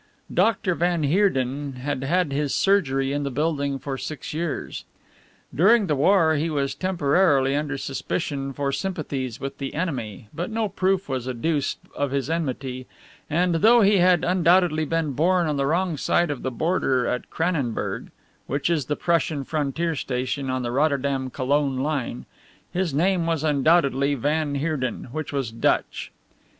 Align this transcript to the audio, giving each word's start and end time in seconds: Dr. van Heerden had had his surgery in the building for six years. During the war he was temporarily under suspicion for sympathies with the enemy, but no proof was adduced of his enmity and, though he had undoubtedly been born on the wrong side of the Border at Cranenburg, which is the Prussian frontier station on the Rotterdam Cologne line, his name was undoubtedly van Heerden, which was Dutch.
Dr. 0.33 0.73
van 0.73 1.03
Heerden 1.03 1.73
had 1.73 2.03
had 2.03 2.31
his 2.33 2.55
surgery 2.55 3.13
in 3.13 3.21
the 3.21 3.29
building 3.29 3.77
for 3.77 3.99
six 3.99 4.33
years. 4.33 4.83
During 5.53 5.85
the 5.85 5.95
war 5.95 6.33
he 6.33 6.49
was 6.49 6.73
temporarily 6.73 7.55
under 7.55 7.77
suspicion 7.77 8.51
for 8.51 8.71
sympathies 8.71 9.39
with 9.39 9.59
the 9.59 9.75
enemy, 9.75 10.27
but 10.33 10.49
no 10.49 10.69
proof 10.69 11.07
was 11.07 11.27
adduced 11.27 11.77
of 11.95 12.09
his 12.09 12.31
enmity 12.31 12.87
and, 13.29 13.53
though 13.57 13.81
he 13.81 13.97
had 13.97 14.23
undoubtedly 14.23 14.85
been 14.85 15.11
born 15.11 15.45
on 15.45 15.57
the 15.57 15.67
wrong 15.67 15.97
side 15.97 16.31
of 16.31 16.41
the 16.41 16.49
Border 16.49 17.05
at 17.05 17.29
Cranenburg, 17.29 18.09
which 18.47 18.71
is 18.71 18.85
the 18.87 18.95
Prussian 18.95 19.43
frontier 19.43 19.93
station 19.95 20.49
on 20.49 20.63
the 20.63 20.71
Rotterdam 20.71 21.29
Cologne 21.29 21.77
line, 21.77 22.25
his 22.73 22.91
name 22.91 23.27
was 23.27 23.43
undoubtedly 23.43 24.15
van 24.15 24.55
Heerden, 24.55 25.09
which 25.11 25.31
was 25.31 25.51
Dutch. 25.51 26.11